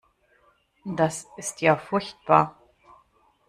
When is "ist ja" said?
1.37-1.77